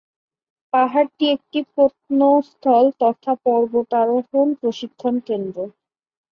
[0.73, 5.57] পাহাড়টি একটি প্রত্নস্থল তথা পর্বতারোহণ প্রশিক্ষণ কেন্দ্র।